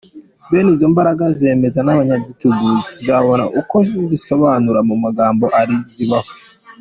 Bene 0.49 0.69
izo 0.73 0.87
mbaraga, 0.93 1.23
zemeza 1.39 1.79
n’abanyagitugu, 1.83 2.67
sinabona 2.91 3.43
uko 3.59 3.75
nzisobanura 4.03 4.79
mu 4.89 4.95
magabo, 5.03 5.45
ariko 5.61 5.85
zibaho. 5.97 6.31